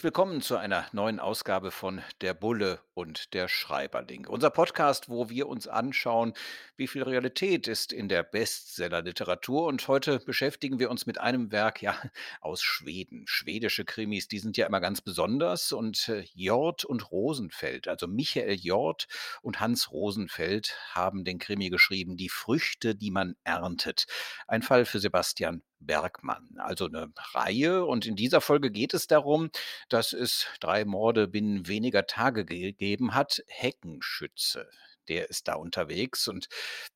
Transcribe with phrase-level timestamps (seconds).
[0.00, 4.26] Herzlich willkommen zu einer neuen Ausgabe von Der Bulle und der Schreiberling.
[4.26, 6.32] Unser Podcast, wo wir uns anschauen,
[6.78, 9.66] wie viel Realität ist in der Bestsellerliteratur.
[9.66, 12.00] Und heute beschäftigen wir uns mit einem Werk ja,
[12.40, 13.24] aus Schweden.
[13.26, 15.70] Schwedische Krimis, die sind ja immer ganz besonders.
[15.70, 19.06] Und äh, Jord und Rosenfeld, also Michael Jord
[19.42, 24.06] und Hans Rosenfeld, haben den Krimi geschrieben, Die Früchte, die man erntet.
[24.48, 26.48] Ein Fall für Sebastian Bergmann.
[26.58, 27.84] Also eine Reihe.
[27.84, 29.50] Und in dieser Folge geht es darum,
[29.88, 33.42] dass es drei Morde binnen weniger Tage gegeben hat.
[33.48, 34.68] Heckenschütze.
[35.08, 36.48] Der ist da unterwegs und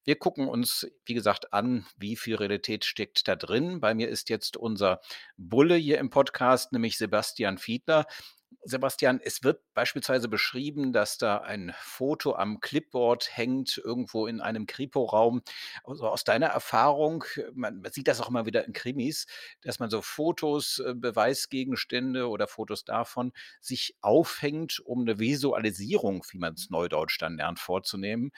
[0.04, 3.80] wir gucken uns, wie gesagt, an, wie viel Realität steckt da drin.
[3.80, 5.00] Bei mir ist jetzt unser
[5.36, 8.06] Bulle hier im Podcast, nämlich Sebastian Fiedler.
[8.64, 14.66] Sebastian, es wird beispielsweise beschrieben, dass da ein Foto am Clipboard hängt, irgendwo in einem
[14.66, 15.42] Kripo-Raum.
[15.84, 19.26] Also aus deiner Erfahrung, man, sieht das auch immer wieder in Krimis,
[19.62, 26.38] dass man so Fotos, äh, Beweisgegenstände oder Fotos davon sich aufhängt, um eine Visualisierung, wie
[26.38, 28.32] man es neudeutsch dann lernt, vorzunehmen.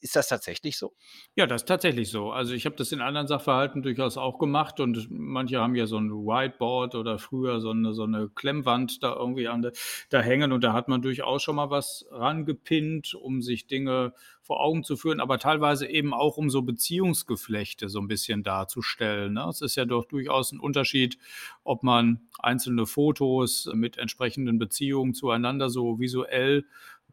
[0.00, 0.94] Ist das tatsächlich so?
[1.36, 2.30] Ja, das ist tatsächlich so.
[2.30, 5.98] Also ich habe das in anderen Sachverhalten durchaus auch gemacht und manche haben ja so
[5.98, 9.70] ein Whiteboard oder früher so eine, so eine Klemmwand da irgendwie an,
[10.10, 14.60] da hängen und da hat man durchaus schon mal was rangepinnt, um sich Dinge vor
[14.60, 19.34] Augen zu führen, aber teilweise eben auch um so Beziehungsgeflechte so ein bisschen darzustellen.
[19.34, 19.46] Ne?
[19.48, 21.18] Es ist ja doch durchaus ein Unterschied,
[21.64, 26.66] ob man einzelne Fotos mit entsprechenden Beziehungen zueinander so visuell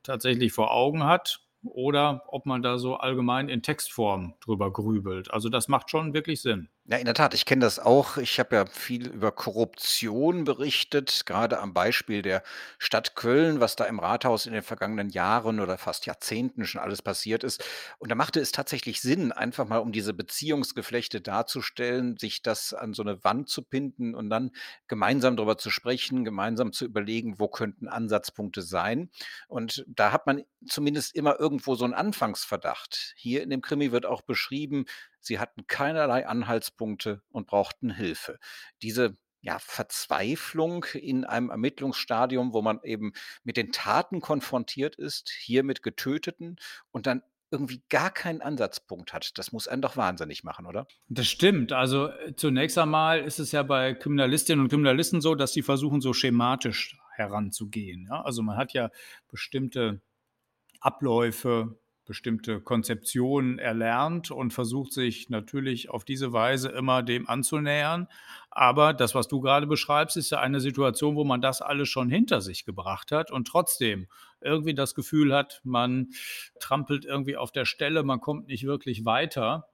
[0.04, 5.32] tatsächlich vor Augen hat oder ob man da so allgemein in Textform drüber grübelt.
[5.32, 6.70] Also das macht schon wirklich Sinn.
[6.86, 8.18] Ja, in der Tat, ich kenne das auch.
[8.18, 12.42] Ich habe ja viel über Korruption berichtet, gerade am Beispiel der
[12.80, 17.04] Stadt Köln, was da im Rathaus in den vergangenen Jahren oder fast Jahrzehnten schon alles
[17.04, 17.64] passiert ist.
[18.00, 22.94] Und da machte es tatsächlich Sinn, einfach mal um diese Beziehungsgeflechte darzustellen, sich das an
[22.96, 24.50] so eine Wand zu pinden und dann
[24.88, 29.12] gemeinsam darüber zu sprechen, gemeinsam zu überlegen, wo könnten Ansatzpunkte sein.
[29.48, 33.14] Und da hat man zumindest immer irgendwo so einen Anfangsverdacht.
[33.18, 34.86] Hier in dem Krimi wird auch beschrieben,
[35.22, 38.40] Sie hatten keinerlei Anhaltspunkte und brauchten Hilfe.
[38.82, 45.64] Diese ja, Verzweiflung in einem Ermittlungsstadium, wo man eben mit den Taten konfrontiert ist, hier
[45.64, 46.58] mit Getöteten
[46.92, 49.38] und dann irgendwie gar keinen Ansatzpunkt hat.
[49.38, 50.88] Das muss einen doch wahnsinnig machen, oder?
[51.10, 51.74] Das stimmt.
[51.74, 56.00] Also äh, zunächst einmal ist es ja bei Kriminalistinnen und Kriminalisten so, dass sie versuchen,
[56.00, 58.08] so schematisch heranzugehen.
[58.10, 58.22] Ja?
[58.22, 58.90] Also man hat ja
[59.30, 60.02] bestimmte
[60.80, 68.08] Abläufe, bestimmte Konzeptionen erlernt und versucht sich natürlich auf diese Weise immer dem anzunähern.
[68.50, 72.10] Aber das, was du gerade beschreibst, ist ja eine Situation, wo man das alles schon
[72.10, 74.08] hinter sich gebracht hat und trotzdem
[74.42, 76.10] irgendwie das Gefühl hat, man
[76.60, 79.68] trampelt irgendwie auf der Stelle, man kommt nicht wirklich weiter.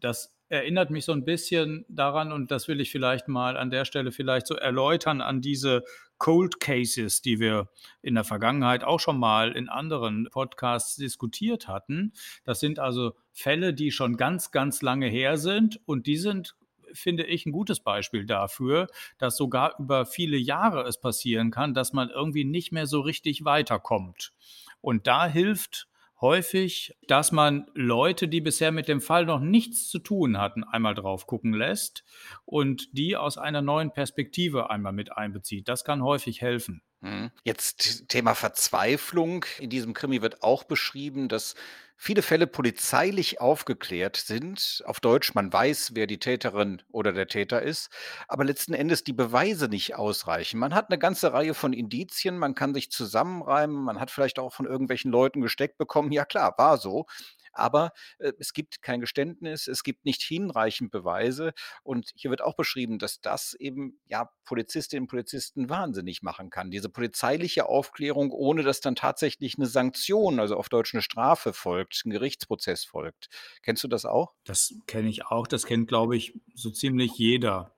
[0.00, 3.84] Das erinnert mich so ein bisschen daran, und das will ich vielleicht mal an der
[3.84, 5.84] Stelle vielleicht so erläutern, an diese
[6.20, 7.70] Cold Cases, die wir
[8.02, 12.12] in der Vergangenheit auch schon mal in anderen Podcasts diskutiert hatten.
[12.44, 16.54] Das sind also Fälle, die schon ganz, ganz lange her sind und die sind
[16.92, 18.88] finde ich, ein gutes Beispiel dafür,
[19.18, 23.44] dass sogar über viele Jahre es passieren kann, dass man irgendwie nicht mehr so richtig
[23.44, 24.32] weiterkommt.
[24.80, 25.86] Und da hilft
[26.20, 30.94] häufig, dass man Leute, die bisher mit dem Fall noch nichts zu tun hatten, einmal
[30.94, 32.04] drauf gucken lässt
[32.44, 35.68] und die aus einer neuen Perspektive einmal mit einbezieht.
[35.68, 36.82] Das kann häufig helfen.
[37.02, 37.30] Mhm.
[37.44, 39.44] Jetzt Thema Verzweiflung.
[39.58, 41.54] In diesem Krimi wird auch beschrieben, dass
[41.96, 44.82] viele Fälle polizeilich aufgeklärt sind.
[44.86, 47.90] Auf Deutsch, man weiß, wer die Täterin oder der Täter ist,
[48.28, 50.58] aber letzten Endes die Beweise nicht ausreichen.
[50.58, 54.52] Man hat eine ganze Reihe von Indizien, man kann sich zusammenreimen, man hat vielleicht auch
[54.52, 56.12] von irgendwelchen Leuten gesteckt bekommen.
[56.12, 57.06] Ja klar, war so
[57.52, 61.52] aber äh, es gibt kein Geständnis, es gibt nicht hinreichend Beweise
[61.82, 66.70] und hier wird auch beschrieben, dass das eben ja Polizistinnen und Polizisten wahnsinnig machen kann.
[66.70, 72.02] Diese polizeiliche Aufklärung, ohne dass dann tatsächlich eine Sanktion, also auf Deutsch eine Strafe folgt,
[72.04, 73.28] ein Gerichtsprozess folgt.
[73.62, 74.34] Kennst du das auch?
[74.44, 77.76] Das kenne ich auch, das kennt glaube ich so ziemlich jeder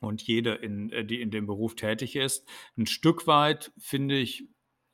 [0.00, 2.46] und jede, in, äh, die in dem Beruf tätig ist.
[2.76, 4.44] Ein Stück weit, finde ich,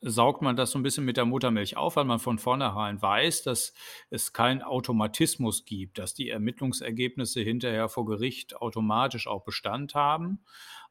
[0.02, 3.43] saugt man das so ein bisschen mit der Muttermilch auf, weil man von vornherein weiß,
[3.43, 3.75] dass
[4.08, 10.41] es keinen Automatismus gibt, dass die Ermittlungsergebnisse hinterher vor Gericht automatisch auch Bestand haben.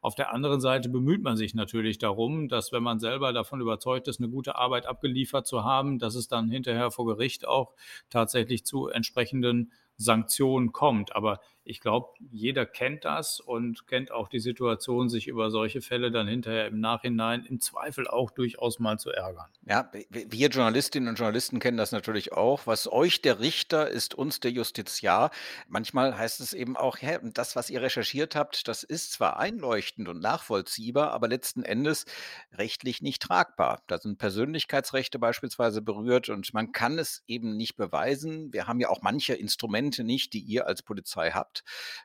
[0.01, 4.07] Auf der anderen Seite bemüht man sich natürlich darum, dass wenn man selber davon überzeugt
[4.07, 7.73] ist, eine gute Arbeit abgeliefert zu haben, dass es dann hinterher vor Gericht auch
[8.09, 11.15] tatsächlich zu entsprechenden Sanktion kommt.
[11.15, 16.09] Aber ich glaube, jeder kennt das und kennt auch die Situation, sich über solche Fälle
[16.09, 19.45] dann hinterher im Nachhinein im Zweifel auch durchaus mal zu ärgern.
[19.65, 22.65] Ja, wir Journalistinnen und Journalisten kennen das natürlich auch.
[22.65, 25.29] Was euch der Richter ist uns der Justiziar.
[25.67, 30.09] Manchmal heißt es eben auch, ja, das, was ihr recherchiert habt, das ist zwar einleuchtend
[30.09, 32.05] und nachvollziehbar, aber letzten Endes
[32.53, 33.83] rechtlich nicht tragbar.
[33.85, 38.51] Da sind Persönlichkeitsrechte beispielsweise berührt und man kann es eben nicht beweisen.
[38.53, 41.58] Wir haben ja auch manche Instrumente nicht, die ihr als Polizei habt.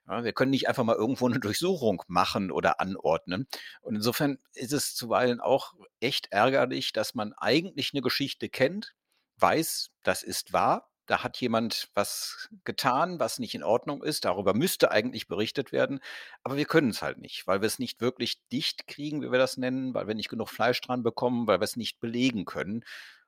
[0.09, 3.47] Ja, wir können nicht einfach mal irgendwo eine Durchsuchung machen oder anordnen.
[3.81, 8.95] Und insofern ist es zuweilen auch echt ärgerlich, dass man eigentlich eine Geschichte kennt,
[9.39, 14.25] weiß, das ist wahr, da hat jemand was getan, was nicht in Ordnung ist.
[14.25, 16.01] Darüber müsste eigentlich berichtet werden,
[16.43, 19.39] aber wir können es halt nicht, weil wir es nicht wirklich dicht kriegen, wie wir
[19.39, 22.85] das nennen, weil wir nicht genug Fleisch dran bekommen, weil wir es nicht belegen können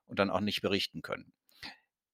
[0.06, 1.32] und dann auch nicht berichten können.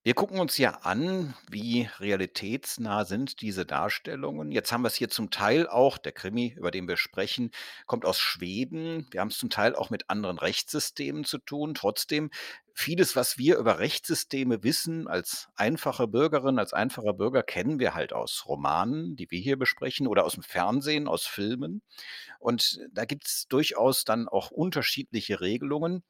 [0.05, 4.51] Wir gucken uns ja an, wie realitätsnah sind diese Darstellungen.
[4.51, 7.53] Jetzt haben wir es hier zum Teil auch, der Krimi, über den wir sprechen,
[7.87, 9.07] kommt aus Schweden.
[9.13, 11.75] Wir haben es zum Teil auch mit anderen Rechtssystemen zu tun.
[11.75, 12.31] Trotzdem,
[12.75, 18.13] vieles, was wir über Rechtssysteme wissen, als einfache Bürgerin, als einfacher Bürger, kennen wir halt
[18.13, 21.81] aus Romanen, die wir hier besprechen, oder aus dem Fernsehen, aus Filmen.
[22.41, 26.03] Und da gibt es durchaus dann auch unterschiedliche Regelungen.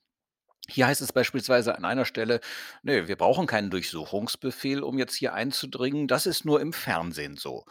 [0.68, 2.40] Hier heißt es beispielsweise an einer Stelle,
[2.82, 6.06] ne, wir brauchen keinen Durchsuchungsbefehl, um jetzt hier einzudringen.
[6.08, 7.64] Das ist nur im Fernsehen so.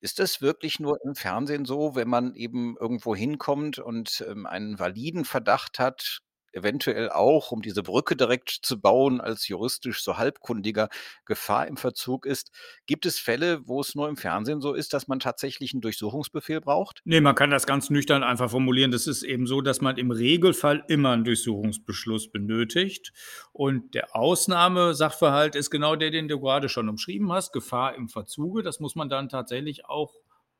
[0.00, 4.78] Ist das wirklich nur im Fernsehen so, wenn man eben irgendwo hinkommt und ähm, einen
[4.78, 6.20] validen Verdacht hat,
[6.56, 10.88] eventuell auch, um diese Brücke direkt zu bauen, als juristisch so halbkundiger
[11.24, 12.50] Gefahr im Verzug ist.
[12.86, 16.60] Gibt es Fälle, wo es nur im Fernsehen so ist, dass man tatsächlich einen Durchsuchungsbefehl
[16.60, 17.02] braucht?
[17.04, 18.90] Nee, man kann das ganz nüchtern einfach formulieren.
[18.90, 23.12] Das ist eben so, dass man im Regelfall immer einen Durchsuchungsbeschluss benötigt.
[23.52, 28.62] Und der Ausnahmesachverhalt ist genau der, den du gerade schon umschrieben hast, Gefahr im Verzuge.
[28.62, 30.14] Das muss man dann tatsächlich auch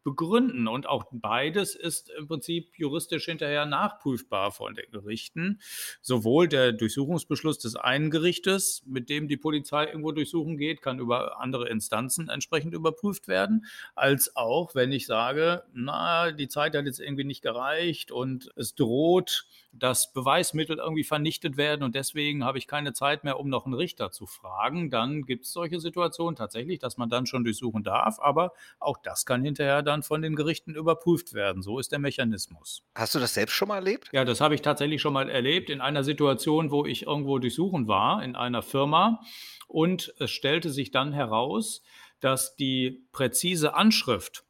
[0.07, 0.69] begründen.
[0.69, 5.61] Und auch beides ist im Prinzip juristisch hinterher nachprüfbar von den Gerichten.
[6.01, 11.41] Sowohl der Durchsuchungsbeschluss des einen Gerichtes, mit dem die Polizei irgendwo durchsuchen geht, kann über
[11.41, 13.67] andere Instanzen entsprechend überprüft werden,
[13.97, 18.77] als auch, wenn ich sage, na, die Zeit hat jetzt irgendwie nicht gereicht und es
[18.77, 23.67] droht, dass Beweismittel irgendwie vernichtet werden und deswegen habe ich keine Zeit mehr, um noch
[23.67, 27.83] einen Richter zu fragen, dann gibt es solche Situationen tatsächlich, dass man dann schon durchsuchen
[27.83, 31.63] darf, aber auch das kann hinterher dann von den Gerichten überprüft werden.
[31.63, 32.83] So ist der Mechanismus.
[32.95, 34.09] Hast du das selbst schon mal erlebt?
[34.13, 37.89] Ja, das habe ich tatsächlich schon mal erlebt in einer Situation, wo ich irgendwo durchsuchen
[37.89, 39.21] war, in einer Firma
[39.69, 41.83] und es stellte sich dann heraus,
[42.21, 44.47] dass die präzise Anschrift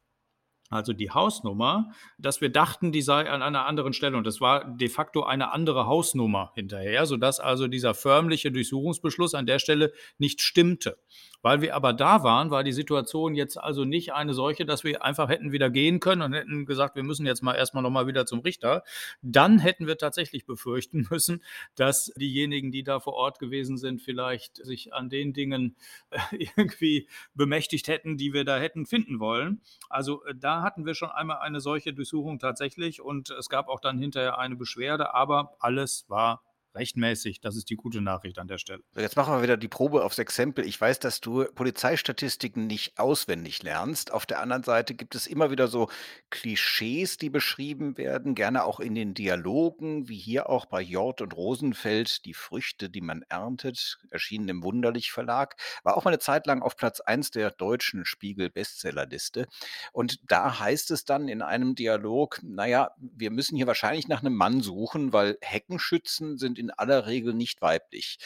[0.69, 4.17] also die Hausnummer, dass wir dachten, die sei an einer anderen Stelle.
[4.17, 9.45] Und das war de facto eine andere Hausnummer hinterher, sodass also dieser förmliche Durchsuchungsbeschluss an
[9.45, 10.97] der Stelle nicht stimmte.
[11.41, 15.03] Weil wir aber da waren, war die Situation jetzt also nicht eine solche, dass wir
[15.03, 18.25] einfach hätten wieder gehen können und hätten gesagt, wir müssen jetzt mal erstmal nochmal wieder
[18.25, 18.83] zum Richter.
[19.21, 21.43] Dann hätten wir tatsächlich befürchten müssen,
[21.75, 25.75] dass diejenigen, die da vor Ort gewesen sind, vielleicht sich an den Dingen
[26.09, 26.19] äh,
[26.57, 29.61] irgendwie bemächtigt hätten, die wir da hätten finden wollen.
[29.89, 33.79] Also äh, da hatten wir schon einmal eine solche Durchsuchung tatsächlich und es gab auch
[33.79, 36.46] dann hinterher eine Beschwerde, aber alles war
[36.77, 37.41] rechtmäßig.
[37.41, 38.83] Das ist die gute Nachricht an der Stelle.
[38.95, 40.65] Jetzt machen wir wieder die Probe aufs Exempel.
[40.65, 44.11] Ich weiß, dass du Polizeistatistiken nicht auswendig lernst.
[44.11, 45.89] Auf der anderen Seite gibt es immer wieder so
[46.29, 51.35] Klischees, die beschrieben werden, gerne auch in den Dialogen, wie hier auch bei Jord und
[51.35, 56.47] Rosenfeld, die Früchte, die man erntet, erschienen im Wunderlich Verlag, war auch mal eine Zeit
[56.47, 59.47] lang auf Platz 1 der deutschen Spiegel-Bestsellerliste.
[59.91, 64.35] Und da heißt es dann in einem Dialog, naja, wir müssen hier wahrscheinlich nach einem
[64.35, 68.17] Mann suchen, weil Heckenschützen sind in in aller Regel nicht weiblich.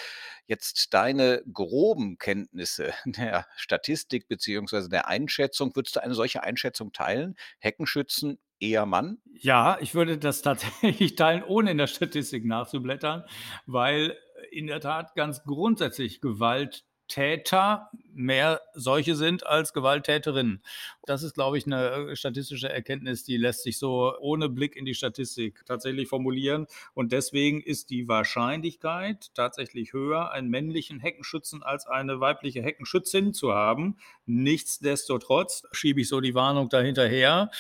[0.48, 7.36] Jetzt deine groben Kenntnisse der Statistik beziehungsweise der Einschätzung, würdest du eine solche Einschätzung teilen?
[7.60, 9.18] Heckenschützen eher Mann?
[9.34, 13.24] Ja, ich würde das tatsächlich teilen, ohne in der Statistik nachzublättern,
[13.66, 14.18] weil
[14.52, 20.62] in der Tat ganz grundsätzlich Gewalt Täter mehr solche sind als Gewalttäterinnen.
[21.06, 24.86] Das ist, glaube ich, eine äh, statistische Erkenntnis, die lässt sich so ohne Blick in
[24.86, 26.68] die Statistik tatsächlich formulieren.
[26.94, 33.54] Und deswegen ist die Wahrscheinlichkeit tatsächlich höher, einen männlichen Heckenschützen als eine weibliche Heckenschützin zu
[33.54, 33.98] haben.
[34.26, 37.52] Nichtsdestotrotz schiebe ich so die Warnung dahinterher,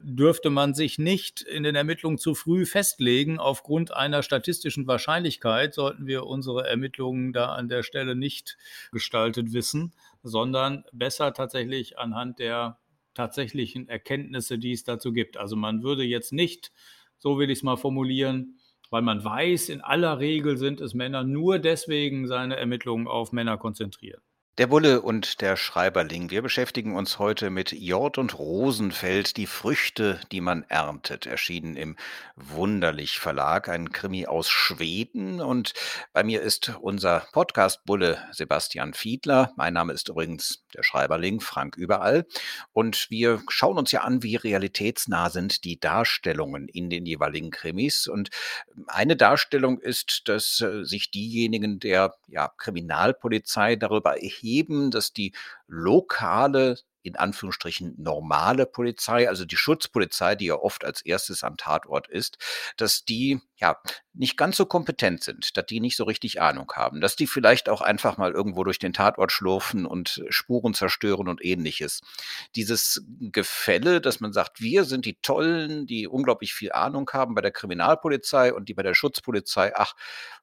[0.00, 3.38] dürfte man sich nicht in den Ermittlungen zu früh festlegen.
[3.38, 8.58] Aufgrund einer statistischen Wahrscheinlichkeit sollten wir unsere Ermittlungen da an der Stelle nicht
[8.98, 12.78] gestaltet wissen sondern besser tatsächlich anhand der
[13.14, 15.36] tatsächlichen Erkenntnisse, die es dazu gibt.
[15.36, 16.72] Also man würde jetzt nicht,
[17.18, 18.58] so will ich es mal formulieren,
[18.90, 23.58] weil man weiß, in aller Regel sind es Männer, nur deswegen seine Ermittlungen auf Männer
[23.58, 24.22] konzentrieren.
[24.58, 26.30] Der Bulle und der Schreiberling.
[26.30, 31.26] Wir beschäftigen uns heute mit Jord und Rosenfeld, die Früchte, die man erntet.
[31.26, 31.94] Erschienen im
[32.34, 35.40] Wunderlich Verlag, ein Krimi aus Schweden.
[35.40, 35.74] Und
[36.12, 39.52] bei mir ist unser Podcast-Bulle Sebastian Fiedler.
[39.54, 42.26] Mein Name ist übrigens der Schreiberling Frank Überall.
[42.72, 48.08] Und wir schauen uns ja an, wie realitätsnah sind die Darstellungen in den jeweiligen Krimis.
[48.08, 48.30] Und
[48.88, 55.32] eine Darstellung ist, dass äh, sich diejenigen der ja, Kriminalpolizei darüber erheben, erheben, dass die
[55.66, 62.08] lokale in Anführungsstrichen normale Polizei, also die Schutzpolizei, die ja oft als erstes am Tatort
[62.08, 62.36] ist,
[62.76, 63.80] dass die ja
[64.12, 67.68] nicht ganz so kompetent sind, dass die nicht so richtig Ahnung haben, dass die vielleicht
[67.68, 72.00] auch einfach mal irgendwo durch den Tatort schlurfen und Spuren zerstören und ähnliches.
[72.56, 77.42] Dieses Gefälle, dass man sagt, wir sind die Tollen, die unglaublich viel Ahnung haben bei
[77.42, 79.94] der Kriminalpolizei und die bei der Schutzpolizei, ach,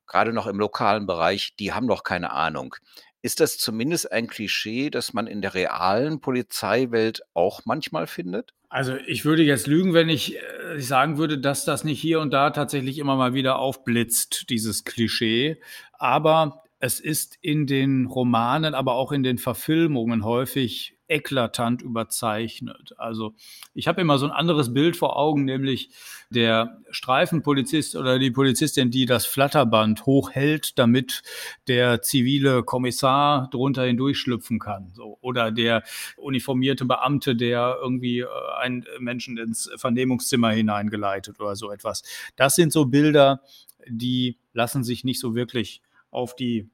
[0.08, 2.76] gerade noch im lokalen Bereich, die haben doch keine Ahnung.
[3.26, 8.54] Ist das zumindest ein Klischee, das man in der realen Polizeiwelt auch manchmal findet?
[8.70, 12.32] Also, ich würde jetzt lügen, wenn ich, äh, sagen würde, dass das nicht hier und
[12.32, 15.60] da tatsächlich immer mal wieder aufblitzt, dieses Klischee.
[15.94, 22.94] Aber es ist in den Romanen, aber auch in den Verfilmungen häufig eklatant überzeichnet.
[22.98, 23.36] Also
[23.74, 25.90] ich habe immer so ein anderes Bild vor Augen, nämlich
[26.30, 31.22] der Streifenpolizist oder die Polizistin, die das Flatterband hochhält, damit
[31.68, 34.92] der zivile Kommissar drunter hindurchschlüpfen kann.
[34.94, 35.18] So.
[35.22, 35.84] Oder der
[36.18, 38.28] uniformierte Beamte, der irgendwie äh,
[38.60, 42.04] einen Menschen ins Vernehmungszimmer hineingeleitet oder so etwas.
[42.36, 43.42] Das sind so Bilder,
[43.88, 46.70] die lassen sich nicht so wirklich auf die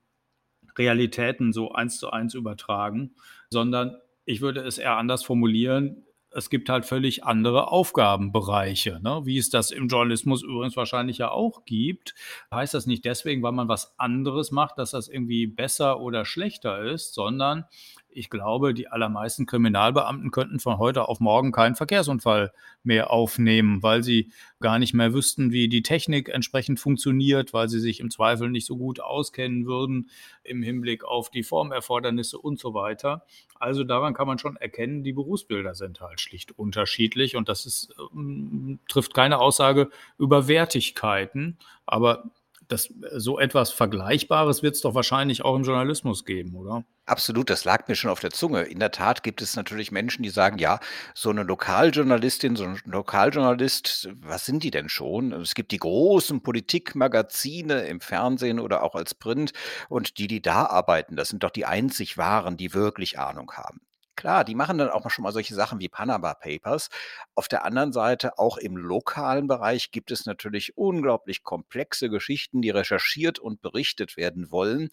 [0.77, 3.11] Realitäten so eins zu eins übertragen,
[3.49, 6.05] sondern ich würde es eher anders formulieren.
[6.33, 9.21] Es gibt halt völlig andere Aufgabenbereiche, ne?
[9.25, 12.15] wie es das im Journalismus übrigens wahrscheinlich ja auch gibt.
[12.53, 16.81] Heißt das nicht deswegen, weil man was anderes macht, dass das irgendwie besser oder schlechter
[16.83, 17.65] ist, sondern
[18.13, 22.51] ich glaube, die allermeisten Kriminalbeamten könnten von heute auf morgen keinen Verkehrsunfall
[22.83, 27.79] mehr aufnehmen, weil sie gar nicht mehr wüssten, wie die Technik entsprechend funktioniert, weil sie
[27.79, 30.09] sich im Zweifel nicht so gut auskennen würden
[30.43, 33.25] im Hinblick auf die Formerfordernisse und so weiter.
[33.59, 37.93] Also daran kann man schon erkennen, die Berufsbilder sind halt schlicht unterschiedlich und das ist,
[38.13, 42.31] ähm, trifft keine Aussage über Wertigkeiten, aber
[42.71, 46.85] das, so etwas Vergleichbares wird es doch wahrscheinlich auch im Journalismus geben, oder?
[47.05, 48.61] Absolut, das lag mir schon auf der Zunge.
[48.61, 50.79] In der Tat gibt es natürlich Menschen, die sagen, ja,
[51.13, 55.33] so eine Lokaljournalistin, so ein Lokaljournalist, was sind die denn schon?
[55.33, 59.51] Es gibt die großen Politikmagazine im Fernsehen oder auch als Print
[59.89, 63.81] und die, die da arbeiten, das sind doch die einzig wahren, die wirklich Ahnung haben.
[64.21, 66.89] Klar, die machen dann auch schon mal solche Sachen wie Panama Papers.
[67.33, 72.69] Auf der anderen Seite, auch im lokalen Bereich gibt es natürlich unglaublich komplexe Geschichten, die
[72.69, 74.89] recherchiert und berichtet werden wollen.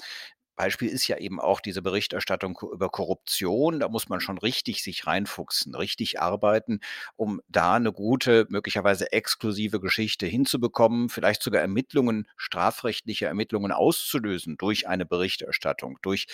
[0.58, 3.80] Beispiel ist ja eben auch diese Berichterstattung über Korruption.
[3.80, 6.80] Da muss man schon richtig sich reinfuchsen, richtig arbeiten,
[7.16, 14.88] um da eine gute, möglicherweise exklusive Geschichte hinzubekommen, vielleicht sogar Ermittlungen, strafrechtliche Ermittlungen auszulösen durch
[14.88, 16.26] eine Berichterstattung, durch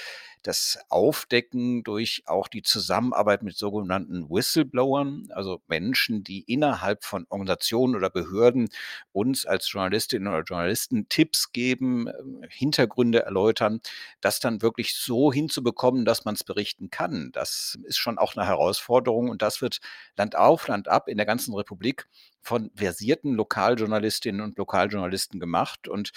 [0.43, 7.95] das Aufdecken, durch auch die Zusammenarbeit mit sogenannten Whistleblowern, also Menschen, die innerhalb von Organisationen
[7.95, 8.69] oder Behörden
[9.13, 13.81] uns als Journalistinnen oder Journalisten Tipps geben, ähm, Hintergründe erläutern
[14.21, 18.47] das dann wirklich so hinzubekommen, dass man es berichten kann, das ist schon auch eine
[18.47, 19.79] Herausforderung und das wird
[20.17, 22.07] Land auf, Land ab in der ganzen Republik
[22.43, 26.13] von versierten Lokaljournalistinnen und Lokaljournalisten gemacht und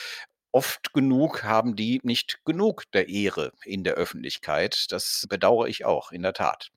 [0.51, 4.91] oft genug haben die nicht genug der Ehre in der Öffentlichkeit.
[4.91, 6.71] Das bedauere ich auch, in der Tat.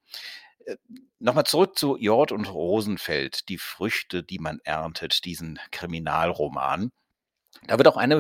[0.67, 0.77] Äh,
[1.19, 6.91] Nochmal zurück zu Jord und Rosenfeld, die Früchte, die man erntet, diesen Kriminalroman.
[7.67, 8.19] Da wird auch eine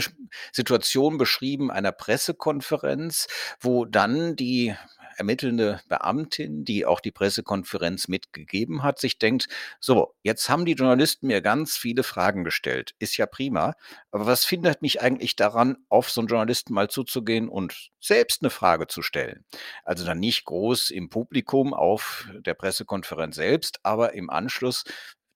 [0.53, 3.27] Situation beschrieben einer Pressekonferenz,
[3.61, 4.75] wo dann die
[5.21, 11.27] ermittelnde Beamtin, die auch die Pressekonferenz mitgegeben hat, sich denkt, so, jetzt haben die Journalisten
[11.27, 12.95] mir ganz viele Fragen gestellt.
[12.99, 13.75] Ist ja prima.
[14.11, 18.51] Aber was findet mich eigentlich daran, auf so einen Journalisten mal zuzugehen und selbst eine
[18.51, 19.45] Frage zu stellen?
[19.85, 24.85] Also dann nicht groß im Publikum auf der Pressekonferenz selbst, aber im Anschluss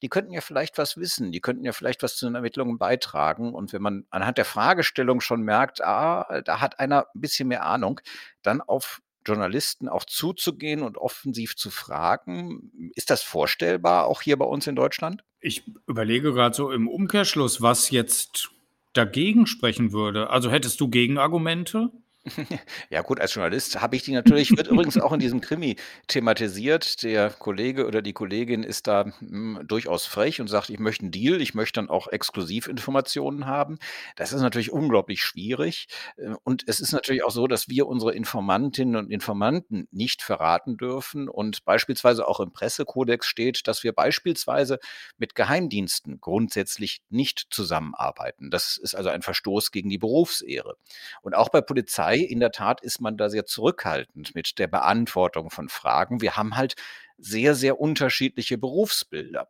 [0.04, 3.54] die könnten ja vielleicht was wissen, die könnten ja vielleicht was zu den Ermittlungen beitragen.
[3.54, 7.64] Und wenn man anhand der Fragestellung schon merkt, ah, da hat einer ein bisschen mehr
[7.64, 8.02] Ahnung,
[8.42, 12.92] dann auf Journalisten auch zuzugehen und offensiv zu fragen.
[12.94, 15.24] Ist das vorstellbar, auch hier bei uns in Deutschland?
[15.40, 18.50] Ich überlege gerade so im Umkehrschluss, was jetzt
[18.92, 20.28] dagegen sprechen würde.
[20.28, 21.90] Also hättest du Gegenargumente?
[22.90, 25.76] Ja gut, als Journalist habe ich die natürlich wird übrigens auch in diesem Krimi
[26.06, 27.02] thematisiert.
[27.02, 31.10] Der Kollege oder die Kollegin ist da, hm, durchaus frech und sagt: „Ich möchte 'n
[31.10, 33.78] Deal, ich möchte dann auch Exklusivinformationen haben.“
[34.16, 35.86] Das ist natürlich unglaublich schwierig.
[36.16, 40.76] Äh, und es ist natürlich auch so, dass wir unsere Informantinnen und Informanten nicht verraten
[40.76, 44.78] dürfen und beispielsweise auch im Pressekodex steht, dass wir beispielsweise
[45.18, 48.50] mit Geheimdiensten grundsätzlich nicht zusammenarbeiten.
[48.50, 50.76] Das ist also ein Verstoß gegen die Berufsehre.
[51.22, 55.50] Und auch bei Polizei in der Tat ist man da sehr zurückhaltend mit der Beantwortung
[55.50, 56.20] von Fragen.
[56.20, 56.74] Wir haben halt
[57.18, 59.48] sehr, sehr unterschiedliche Berufsbilder.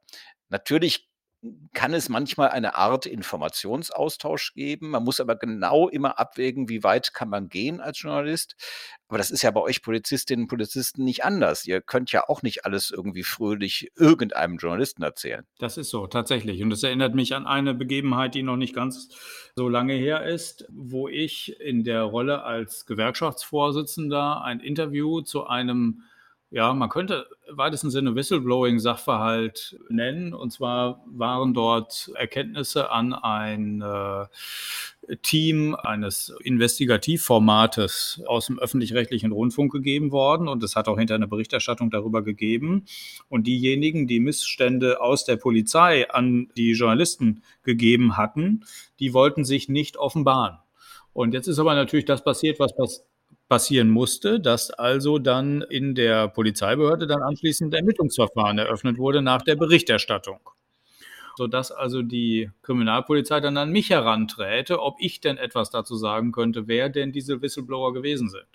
[0.49, 1.09] Natürlich
[1.73, 4.91] kann es manchmal eine Art Informationsaustausch geben.
[4.91, 8.57] Man muss aber genau immer abwägen, wie weit kann man gehen als Journalist.
[9.09, 11.67] Aber das ist ja bei euch Polizistinnen und Polizisten nicht anders.
[11.67, 15.45] Ihr könnt ja auch nicht alles irgendwie fröhlich irgendeinem Journalisten erzählen.
[15.59, 16.63] Das ist so, tatsächlich.
[16.63, 19.09] Und das erinnert mich an eine Begebenheit, die noch nicht ganz
[19.55, 26.03] so lange her ist, wo ich in der Rolle als Gewerkschaftsvorsitzender ein Interview zu einem
[26.55, 30.33] ja, man könnte im weitesten Sinne Whistleblowing-Sachverhalt nennen.
[30.33, 39.73] Und zwar waren dort Erkenntnisse an ein äh, Team eines Investigativformates aus dem öffentlich-rechtlichen Rundfunk
[39.73, 40.47] gegeben worden.
[40.47, 42.85] Und es hat auch hinter eine Berichterstattung darüber gegeben.
[43.29, 48.63] Und diejenigen, die Missstände aus der Polizei an die Journalisten gegeben hatten,
[49.01, 50.59] die wollten sich nicht offenbaren.
[51.13, 53.09] Und jetzt ist aber natürlich das passiert, was passiert
[53.49, 59.57] passieren musste, dass also dann in der Polizeibehörde dann anschließend Ermittlungsverfahren eröffnet wurde nach der
[59.57, 60.41] Berichterstattung.
[61.37, 66.69] Sodass also die Kriminalpolizei dann an mich heranträte, ob ich denn etwas dazu sagen könnte,
[66.69, 68.47] wer denn diese Whistleblower gewesen sind.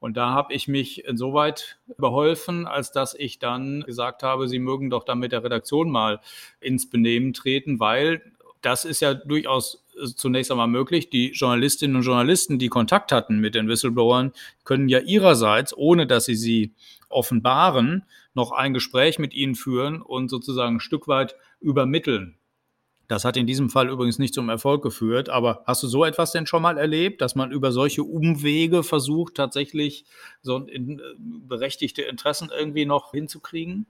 [0.00, 4.90] Und da habe ich mich insoweit beholfen, als dass ich dann gesagt habe, Sie mögen
[4.90, 6.20] doch dann mit der Redaktion mal
[6.60, 8.22] ins Benehmen treten, weil
[8.60, 9.83] das ist ja durchaus
[10.16, 11.10] zunächst einmal möglich.
[11.10, 14.32] Die Journalistinnen und Journalisten, die Kontakt hatten mit den Whistleblowern,
[14.64, 16.74] können ja ihrerseits, ohne dass sie sie
[17.08, 22.36] offenbaren, noch ein Gespräch mit ihnen führen und sozusagen ein Stück weit übermitteln.
[23.06, 25.28] Das hat in diesem Fall übrigens nicht zum Erfolg geführt.
[25.28, 29.34] Aber hast du so etwas denn schon mal erlebt, dass man über solche Umwege versucht,
[29.34, 30.04] tatsächlich
[30.42, 33.86] so äh, berechtigte Interessen irgendwie noch hinzukriegen?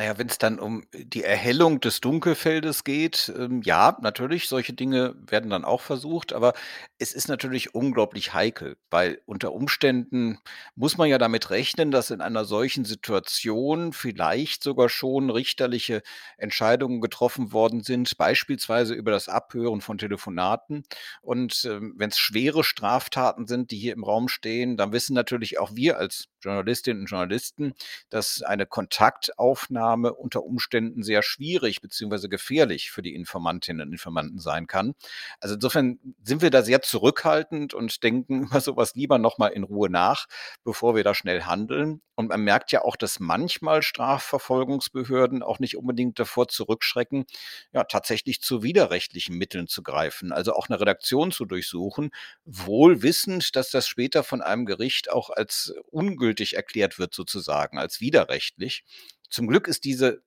[0.00, 5.14] Na ja, wenn's dann um die Erhellung des Dunkelfeldes geht, ähm, ja, natürlich, solche Dinge
[5.26, 6.54] werden dann auch versucht, aber
[6.96, 10.38] es ist natürlich unglaublich heikel, weil unter Umständen
[10.74, 16.00] muss man ja damit rechnen, dass in einer solchen Situation vielleicht sogar schon richterliche
[16.38, 20.82] Entscheidungen getroffen worden sind, beispielsweise über das Abhören von Telefonaten.
[21.20, 25.72] Und, ähm, wenn's schwere Straftaten sind, die hier im Raum stehen, dann wissen natürlich auch
[25.74, 27.74] wir als Journalistinnen und Journalisten,
[28.08, 34.66] dass eine Kontaktaufnahme unter Umständen sehr schwierig beziehungsweise gefährlich für die Informantinnen und Informanten sein
[34.66, 34.94] kann.
[35.40, 39.64] Also insofern sind wir da sehr zurückhaltend und denken über sowas lieber noch mal in
[39.64, 40.26] Ruhe nach,
[40.64, 42.00] bevor wir da schnell handeln.
[42.20, 47.24] Und man merkt ja auch, dass manchmal Strafverfolgungsbehörden auch nicht unbedingt davor zurückschrecken,
[47.72, 52.10] ja, tatsächlich zu widerrechtlichen Mitteln zu greifen, also auch eine Redaktion zu durchsuchen,
[52.44, 58.00] wohl wissend, dass das später von einem Gericht auch als ungültig erklärt wird sozusagen, als
[58.00, 58.84] widerrechtlich.
[59.30, 60.22] Zum Glück ist diese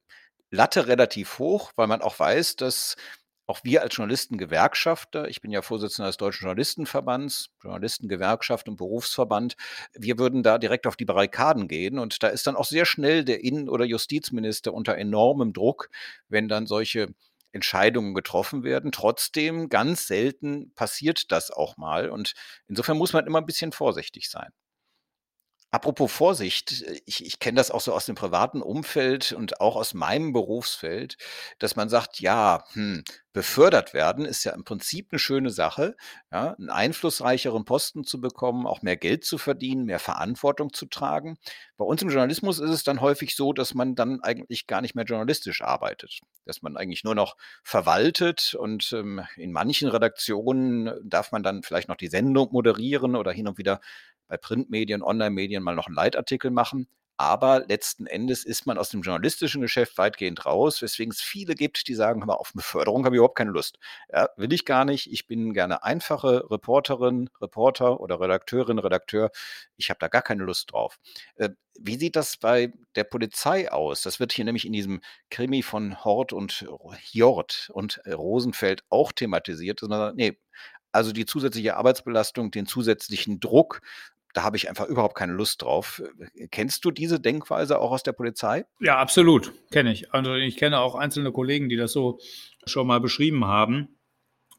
[0.52, 2.96] Latte relativ hoch, weil man auch weiß, dass
[3.48, 9.56] auch wir als Journalistengewerkschafter ich bin ja Vorsitzender des Deutschen Journalistenverbands, Journalistengewerkschaft und Berufsverband,
[9.94, 13.26] wir würden da direkt auf die Barrikaden gehen und da ist dann auch sehr schnell
[13.26, 15.90] der Innen oder Justizminister unter enormem Druck,
[16.30, 17.14] wenn dann solche
[17.54, 18.92] Entscheidungen getroffen werden.
[18.94, 22.34] Trotzdem, ganz selten passiert das auch mal und
[22.70, 24.52] insofern muss man immer 'n bisschen vorsichtig sein.
[25.74, 29.76] Apropos Vorsicht, äh, ich ich kenne das auch so aus dem privaten Umfeld und auch
[29.76, 31.18] aus meinem Berufsfeld,
[31.58, 35.96] dass man sagt: „Ja, hm, befördert werden ist ja im Prinzip 'ne schöne Sache,
[36.32, 41.38] ja, 'n einflussreicheren Posten zu bekommen, auch mehr Geld zu verdienen, mehr Verantwortung zu tragen.“
[41.76, 44.94] Bei uns im Journalismus ist es dann häufig so, dass man dann eigentlich gar nicht
[44.94, 51.32] mehr journalistisch arbeitet, dass man eigentlich nur noch verwaltet und, ähm, in manchen Redaktionen darf
[51.32, 53.80] man dann vielleicht noch die Sendung moderieren oder hin und wieder
[54.28, 56.88] bei Printmedien, Onlinemedien mal noch 'n Leitartikel machen.
[57.18, 61.88] Aber letzten Endes ist man aus dem journalistischen Geschäft weitgehend raus, weswegen es viele gibt,
[61.88, 63.78] die sagen: „Hör mal, auf Beförderung habe ich überhaupt keine Lust.
[64.12, 65.12] Ja, will ich gar nicht.
[65.12, 69.30] Ich bin gerne einfache Reporterin, Reporter oder Redakteurin, Redakteur.
[69.78, 71.00] Ich habe da gar keine Lust drauf.“
[71.36, 74.02] Äh, wie sieht das bei der Polizei aus?
[74.02, 76.66] Das wird hier nämlich in diesem Krimi von Hort und
[77.12, 80.38] Hjort und Rosenfeld auch thematisiert, sondern ne,
[80.92, 83.82] also die zusätzliche Arbeitsbelastung, den zusätzlichen Druck,
[84.34, 86.02] da habe ich einfach überhaupt keine Lust drauf.
[86.36, 88.66] Äh, kennst du diese Denkweise auch aus der Polizei?
[88.80, 90.14] Ja, absolut, kenne ich.
[90.14, 92.20] Also, ich kenne auch einzelne Kollegen, die das so
[92.66, 93.90] schon mal beschrieben haben.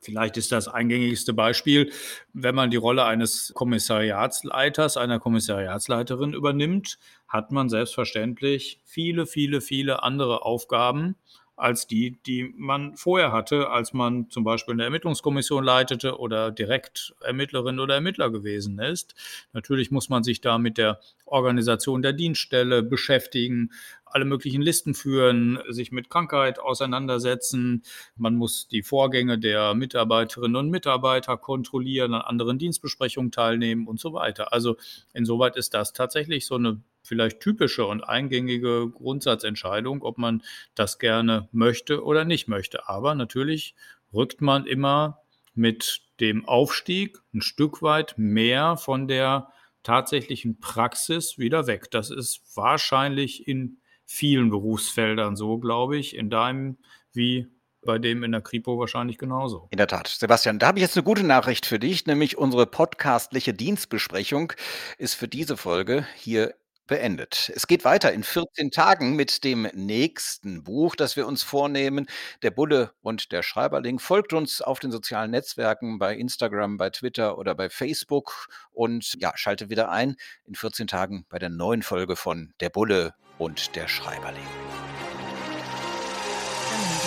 [0.00, 1.90] Vielleicht ist das eingängigste Beispiel,
[2.34, 10.02] wenn man die Rolle eines Kommissariatsleiters, einer Kommissariatsleiterin übernimmt, hat man selbstverständlich viele, viele, viele
[10.02, 11.16] andere Aufgaben
[11.56, 17.14] als die, die man vorher hatte, als man zum Beispiel eine Ermittlungskommission leitete oder direkt
[17.20, 19.14] Ermittlerin oder Ermittler gewesen ist.
[19.52, 23.70] Natürlich muss man sich da mit der Organisation der Dienststelle beschäftigen,
[24.04, 27.82] alle möglichen Listen führen, sich mit Krankheit auseinandersetzen.
[28.16, 34.12] Man muss die Vorgänge der Mitarbeiterinnen und Mitarbeiter kontrollieren, an anderen Dienstbesprechungen teilnehmen und so
[34.12, 34.52] weiter.
[34.52, 34.76] Also
[35.12, 40.42] insoweit ist das tatsächlich so eine vielleicht typische und eingängige Grundsatzentscheidung, ob man
[40.74, 42.88] das gerne möchte oder nicht möchte.
[42.88, 43.74] Aber natürlich
[44.12, 45.20] rückt man immer
[45.54, 49.48] mit dem Aufstieg ein Stück weit mehr von der
[49.82, 51.90] tatsächlichen Praxis wieder weg.
[51.90, 56.78] Das ist wahrscheinlich in vielen Berufsfeldern so, glaube ich, in deinem
[57.12, 57.46] wie
[57.84, 59.68] bei dem in der Kripo wahrscheinlich genauso.
[59.70, 60.08] In der Tat.
[60.08, 64.54] Sebastian, da habe ich jetzt eine gute Nachricht für dich, nämlich unsere podcastliche Dienstbesprechung
[64.96, 66.54] ist für diese Folge hier
[66.86, 67.50] beendet.
[67.54, 72.06] Es geht weiter in 14 Tagen mit dem nächsten Buch, das wir uns vornehmen,
[72.42, 73.98] Der Bulle und der Schreiberling.
[73.98, 79.32] Folgt uns auf den sozialen Netzwerken bei Instagram, bei Twitter oder bei Facebook und ja,
[79.36, 80.16] schaltet wieder ein
[80.46, 84.46] in 14 Tagen bei der neuen Folge von Der Bulle und der Schreiberling.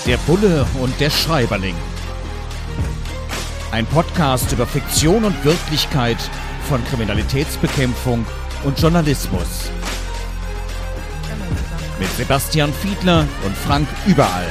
[0.05, 1.75] Der Bulle und der Schreiberling.
[3.71, 6.17] Ein Podcast über Fiktion und Wirklichkeit
[6.69, 8.25] von Kriminalitätsbekämpfung
[8.63, 9.69] und Journalismus.
[11.99, 14.47] Mit Sebastian Fiedler und Frank Überall.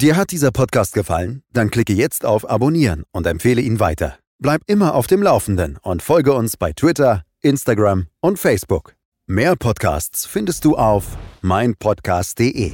[0.00, 1.42] Dir hat dieser Podcast gefallen?
[1.52, 4.16] Dann klicke jetzt auf Abonnieren und empfehle ihn weiter.
[4.38, 8.94] Bleib immer auf dem Laufenden und folge uns bei Twitter, Instagram und Facebook.
[9.26, 12.72] Mehr Podcasts findest du auf meinpodcast.de.